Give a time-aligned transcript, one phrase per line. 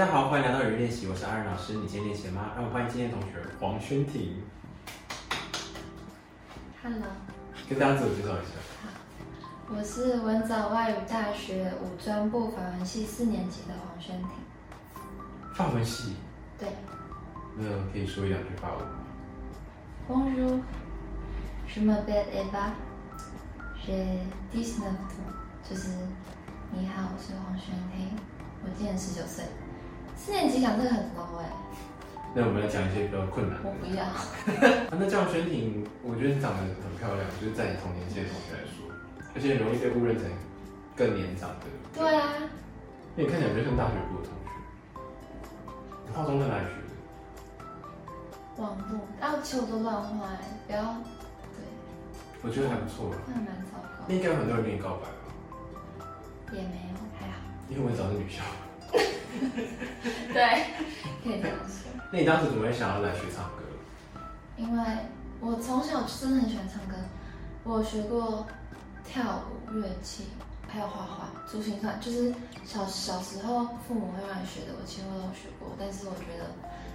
[0.00, 1.74] 家好，欢迎来到语音练习，我是阿仁老师。
[1.74, 2.52] 你今天练习了吗？
[2.54, 4.42] 让我们欢迎今天的同学黄轩婷
[6.82, 7.02] ，Hello，
[7.68, 8.52] 跟大家自我介绍一下。
[9.68, 14.30] 我是文藻外语大学五专部法文系四年级的黄轩婷。
[15.52, 16.16] 法文系，
[16.58, 16.70] 对
[17.58, 18.94] 那可以说一两句法文吗
[20.08, 20.62] ？，Bonjour,
[21.68, 22.70] je m'appelle Eva,
[23.84, 24.96] 19 ans，
[25.68, 25.90] 就是
[26.72, 28.08] 你好，我是黄轩婷，
[28.64, 29.44] 我今年十九岁。
[30.22, 31.48] 四年级讲这个很 low 哎、
[32.34, 33.70] 那我们来讲一些比较困难的。
[33.70, 34.04] 我不要。
[34.04, 34.20] 啊
[34.92, 38.84] 那这样宣婷，我觉得你长得很漂亮，就是在你同年纪的同学来说，
[39.34, 40.28] 而且很容易被误认成
[40.94, 41.66] 更年长的。
[41.96, 42.36] 对啊，
[43.16, 44.52] 因为你看起来就像大学部的同学。
[46.04, 46.92] 你化妆在哪里学的？
[48.60, 50.84] 网络，啊，其实我都乱画哎，不要，
[51.56, 51.64] 对，
[52.44, 53.16] 我觉得还不错啊。
[53.26, 55.08] 那还蛮糟糕那，应该有很多人跟你告白
[55.96, 56.04] 吧？
[56.52, 57.40] 也没有，还好。
[57.72, 58.44] 因为我找是女校。
[60.32, 60.64] 对，
[61.24, 61.90] 可以这样说。
[62.12, 63.62] 那你当时怎么会想要来学唱歌？
[64.56, 64.84] 因为
[65.40, 66.96] 我从小真的很喜欢唱歌，
[67.64, 68.46] 我有学过
[69.04, 70.26] 跳舞、乐器，
[70.68, 75.74] 还有画画、珠心算，就是小小时候父母会让你学的，我几乎都有学过。
[75.78, 76.44] 但是我觉得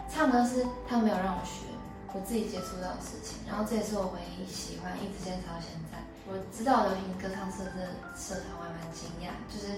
[0.08, 1.66] 唱歌是他没有让我学，
[2.14, 5.98] 我自己接触到的事情，然后这也是我唯一喜欢，一直坚持到现在。
[6.28, 7.82] 我知道流行歌唱社这
[8.18, 9.78] 社团，我还蛮惊讶，就是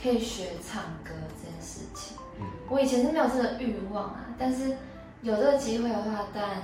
[0.00, 1.10] 可以学唱歌
[1.42, 2.16] 这件事情。
[2.40, 4.76] 嗯，我以前是没有这个欲望啊，但是
[5.22, 6.62] 有这个机会的话，当然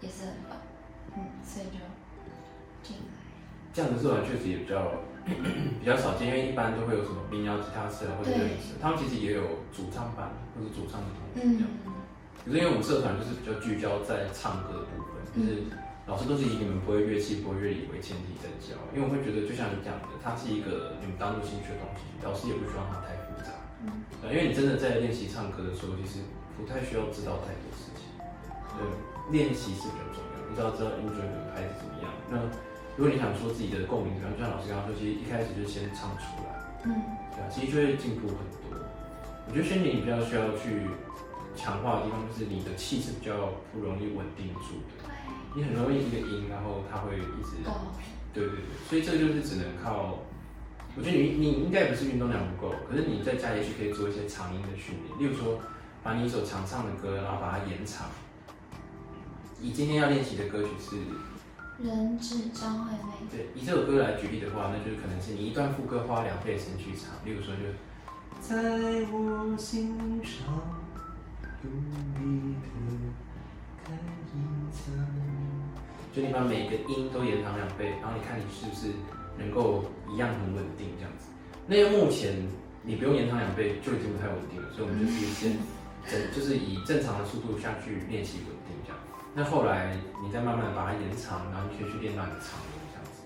[0.00, 0.56] 也是很棒，
[1.16, 1.78] 嗯，所以就
[2.82, 3.12] 进来。
[3.74, 4.92] 这样的社团确实也比较
[5.26, 8.30] 比较少见，因为一般都会有什么民谣吉他社或者
[8.80, 11.68] 他们其实也有主唱班或者主唱的同学这样。
[11.84, 11.92] 嗯，
[12.44, 15.62] 可是因为我们社团就是比较聚焦在唱歌的部分，就是
[16.08, 23.52] 老师都是以你们不会乐器、不会乐理为前提在教，因为我会觉得就像你讲的，它是一个你们当做兴趣的东西，老师也不希望它太复杂。
[23.84, 23.92] 嗯，
[24.24, 26.24] 对，因为你真的在练习唱歌的时候，其实
[26.56, 28.08] 不太需要知道太多事情。
[28.72, 28.80] 对，
[29.28, 32.08] 练习是比较重要，你只要知道音准的拍子怎么样。
[32.32, 32.40] 那
[32.96, 36.56] 如果你想说自己的共鸣怎么样，就像老师刚刚说，其实一开始就先唱出来，
[36.88, 36.96] 嗯，
[37.36, 38.80] 对啊，其实就会进步很多。
[39.44, 40.88] 我觉得轩婷你比较需要去
[41.52, 45.12] 强化的地方，就是你的气是比较不容易稳定住的，对，
[45.58, 47.90] 你很容易一个音，然后它会一直，高，
[48.32, 50.20] 对对对，所以这个就是只能靠。
[50.96, 55.58] 我觉得你你应该不是运动量不够，可是你在家也许可以做一些长音的训练，例如说
[56.02, 58.06] 把你一首常唱的歌，然后把它延长。
[59.60, 60.96] 以今天要练习的歌曲是，
[61.84, 67.62] 人质张惠妹，对，以这首歌来举例的话，那就是可能是你一段副歌花两倍的时间去唱，例如说就，
[68.40, 70.46] 在我心上
[71.64, 72.68] 有一颗
[73.84, 73.92] 开
[74.34, 74.94] 隐藏，
[76.12, 78.92] 就你把每个音都延长两倍，然后你看你是不是
[79.38, 81.28] 能够一样很稳定这样子。
[81.66, 82.34] 那个目前
[82.82, 85.52] 你不用延长两倍就已经不太稳定了，所以我们就是先
[86.08, 88.98] 正就是以正常的速度下去练习稳定这样。
[89.34, 93.20] 那后来你再慢慢地把它延长，然后你可以去练到你的长音这样子，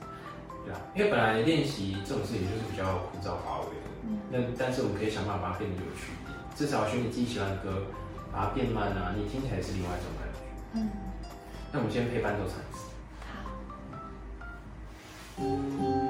[0.67, 7.87] 对啊，因为本来练习这种事情就是比较枯燥乏味的，嗯，那但是我们可以想办法把它变得有趣一点，至少选你自己喜欢的歌，
[8.35, 10.39] 把它变慢啊，你听起来是另外一种感觉。
[10.75, 10.91] 嗯，
[11.71, 12.59] 那我们先配伴奏唱
[15.43, 16.02] Thank you.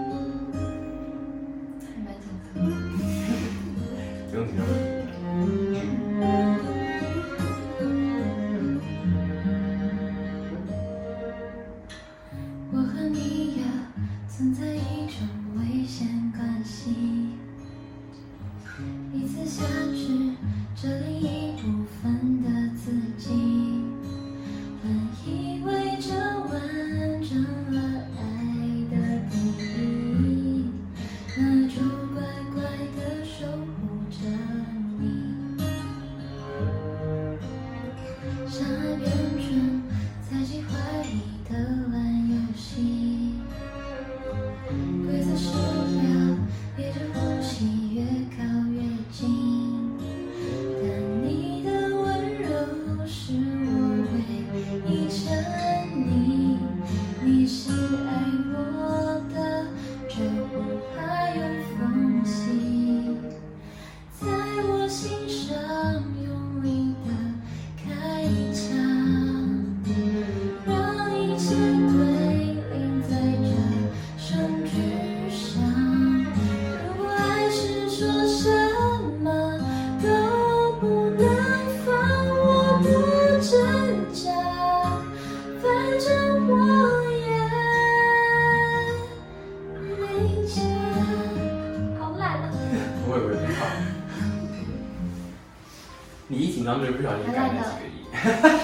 [96.52, 98.04] 一紧张就会不小心改那几个音。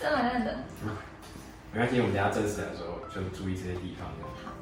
[0.00, 0.58] 真蛮烂的。
[1.72, 4.06] 没关系，我们等下正式来的时候就注意这些地方。
[4.44, 4.52] 好，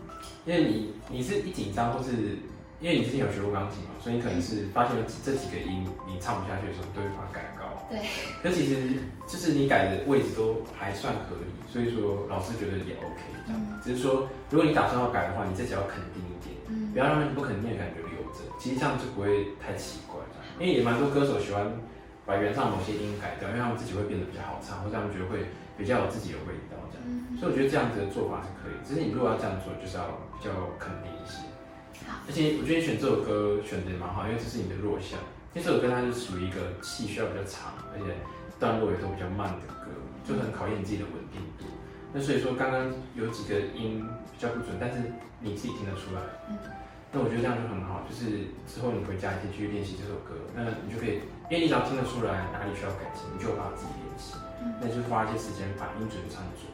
[0.46, 2.38] 因为你你是一紧张或是。
[2.80, 7.84] 因为你之前有学过钢琴嘛，所以你可能是发现这几个音你唱不下去的时候，都会把它改高。
[7.92, 8.00] 对。
[8.42, 8.96] 可其实
[9.28, 13.60] 就是你改的位置都还算合理，所以说老师觉得也 OK 这样。
[13.84, 16.56] 只是说，如果你打算要改的话，你自己要肯定一点，
[16.94, 18.48] 不要让不肯定的感觉留着。
[18.58, 20.16] 其实这样就不会太奇怪。
[20.58, 21.70] 因为也蛮多歌手喜欢
[22.26, 25.46] 把原唱某些音改掉，因为他们自己会变得比较好唱，或者他们觉得会
[25.76, 27.04] 比较有自己的味道这样。
[27.38, 28.76] 所以我觉得这样子的做法是可以。
[28.86, 30.06] 只是你如果要这样做，就是要
[30.38, 31.42] 比较肯定一些。
[32.26, 35.18] 而且我觉得你选这首歌选的也蛮好，因为这是你的弱项。
[35.52, 38.14] 因为这首歌它是属于一个气需要比较长，而且
[38.58, 39.90] 段落也都比较慢的歌，
[40.22, 41.66] 就很考验你自己的稳定度。
[42.12, 44.98] 那所以说刚刚有几个音比较不准，但是
[45.40, 46.22] 你自己听得出来。
[46.48, 46.58] 嗯。
[47.12, 54.38] 那我觉得这样就很好，就是之后你回家可以继续练习这首歌，那你就可以，因为你只要听得出来哪里需要改进，你就把自己练习。
[54.62, 54.74] 嗯。
[54.80, 56.70] 那就花一些时间把音准唱准，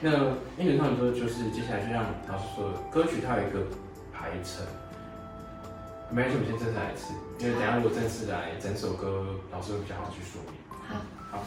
[0.00, 0.16] 这样。
[0.56, 3.64] 那音准唱准就是接下来就像老师说，歌曲它有一个。
[4.20, 4.66] 排程，
[6.10, 10.58] 没关系，我们先正式来一次，因为等下如果正式来整首歌，老师会比较好去说明。
[10.88, 10.98] 好，
[11.30, 11.44] 好。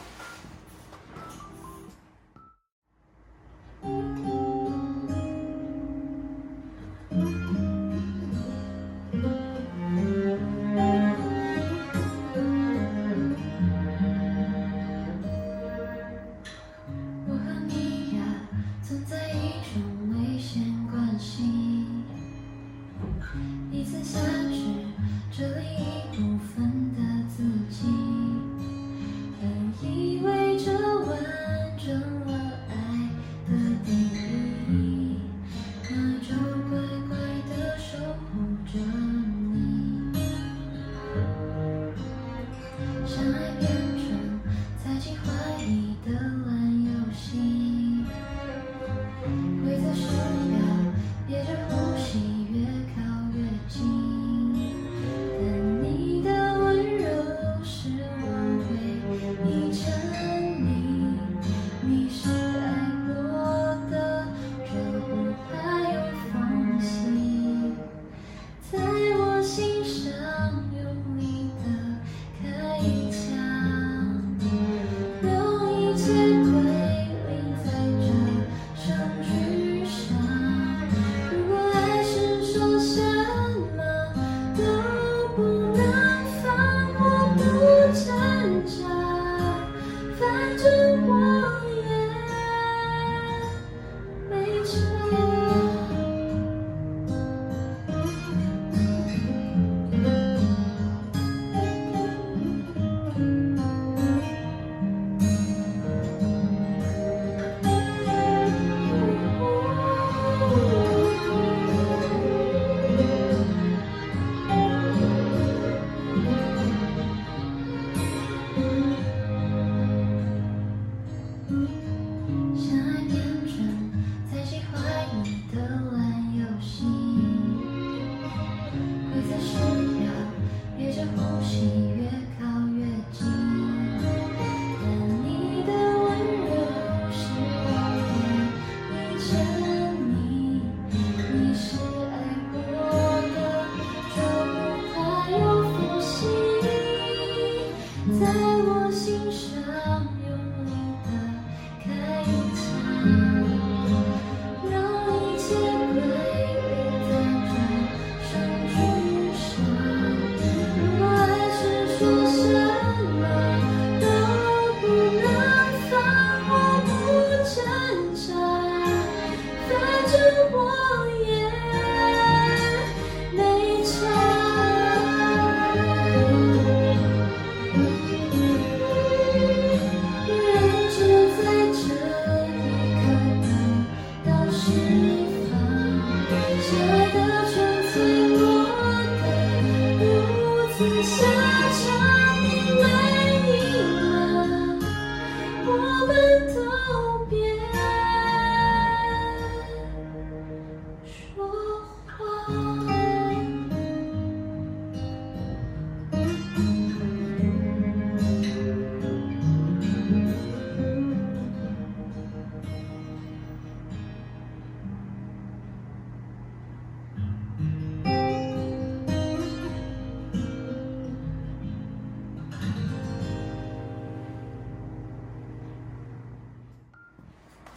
[43.22, 43.71] 是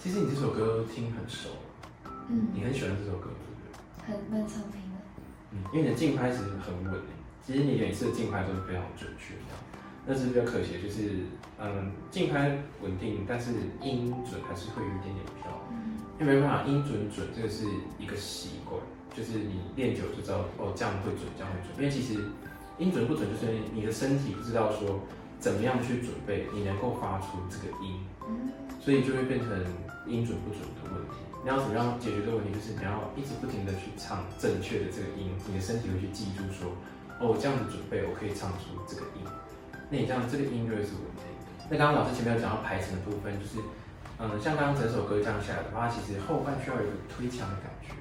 [0.04, 1.49] 其实你这首歌听很熟，
[2.28, 3.73] 嗯，你很喜欢这首歌，对不对？
[4.04, 5.00] 很蛮常听的。
[5.52, 7.00] 嗯，因为你的竞拍其实很稳诶，
[7.42, 9.56] 其实你每次的竞拍都是非常准确的。
[10.06, 11.25] 但是比较可惜的就是，
[11.58, 12.50] 嗯，竞拍
[12.82, 15.50] 稳定，但是音准还是会有一点点飘。
[15.70, 17.64] 嗯因为没办法，音准准这个是
[17.99, 18.78] 一个习惯，
[19.16, 21.75] 就是你练久就知道哦，这样会准，这样会准。
[21.78, 22.28] 因为其实
[22.76, 25.00] 音准不准，就是你的身体不知道说
[25.40, 28.13] 怎么样去准备，你能够发出这个音，嗯
[28.81, 29.49] 所以就会变成
[30.07, 31.16] 音准不准的问题。
[31.43, 32.52] 你要怎么样解决这个问题？
[32.52, 36.73] 就是你要一直不停的去唱正确的这个音，你的身体会去记住说，
[37.21, 39.21] 哦，我这样子准备，我可以唱出这个音。
[39.90, 41.69] 那你这样这个音就会是稳定的。
[41.69, 43.61] 那刚刚老师前面有讲到排程的部分，就是
[44.16, 47.93] 嗯，像刚刚整首歌这样下来的话，其实后半需要有一个推墙的感觉。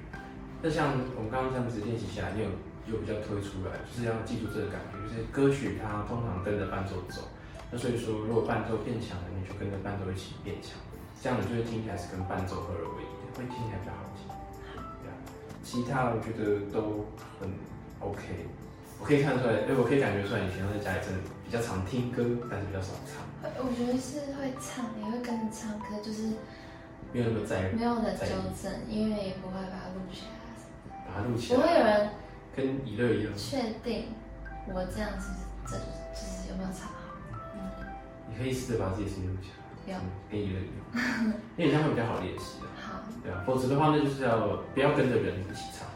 [0.64, 2.48] 那像我们刚刚这样子练习下来，你有
[2.88, 7.28] 有比较推出来，就是要记住这个感觉，就是歌曲它通常跟着伴奏走。
[7.74, 10.78] 那所以说，如果伴奏变强了，你就跟着伴奏一起变强，
[11.20, 14.30] 这样你就会听起来是跟伴奏合而为一的，会听起来比较好听。
[15.02, 15.14] 对啊，
[15.66, 17.10] 其他我觉得都
[17.42, 17.50] 很
[17.98, 18.46] OK。
[19.00, 26.38] 我可以看出来，哎，我可以感觉出来，你平常在家里真的比较常听歌，但是比较少唱，会我觉得是会唱，也会跟着唱歌，就是
[27.10, 30.38] 没有那么在意没有的纠正，因为也不会把它录起来。
[31.10, 32.10] 把它录起来不会，有人
[32.54, 33.34] 跟娱乐一样。
[33.34, 34.14] 确定
[34.70, 35.34] 我这样子
[35.66, 35.74] 这
[36.14, 37.02] 就是有没有唱好。
[37.02, 37.03] 嗯，
[38.36, 39.50] 你可以试着把自己声音录起
[39.92, 40.00] 来，
[40.30, 40.62] 跟一样，
[41.56, 42.66] 因为这样会比较好练习的。
[42.82, 45.86] 好，对啊，否则的话，那就是要不要跟着人一起唱，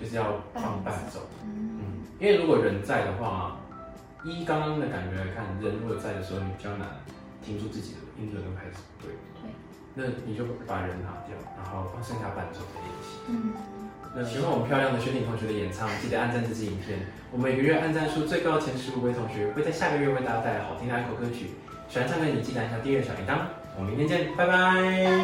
[0.00, 1.20] 就是要放伴奏。
[1.44, 1.84] 嗯嗯，
[2.18, 3.58] 因为如果人在的话，
[4.24, 6.88] 依刚刚的感觉来看，人如果在的时候，你比较难
[7.44, 9.14] 听出自己的音准跟拍子不对。
[9.42, 9.50] 对。
[9.94, 13.18] 那你就把人拿掉，然后放剩下伴奏的练习。
[13.28, 13.52] 嗯，
[14.14, 17.00] 那喜欢我们漂亮的轩婷同学的演唱，记得按赞这支影片。
[17.32, 21.56] 我们每个月按赞数最高的前十五位同学，会在下个月为大家带来好听的爱口歌曲。
[21.88, 23.38] 喜欢唱歌的你记得按下订阅小铃铛。
[23.74, 24.52] 我们明天见，拜拜。
[24.52, 25.16] 大家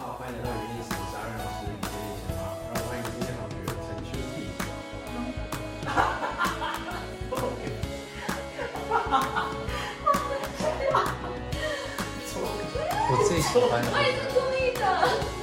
[0.00, 2.56] 好，欢迎来到云历史，我是阿任老师李学历前吗？
[2.64, 4.48] 让我们欢迎今天同学陈秋丽。
[13.08, 15.35] 我最喜欢的我也是故意的。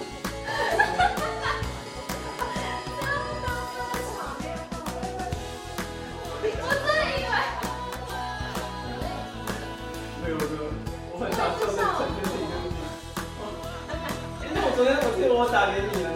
[15.44, 16.13] 我打给你，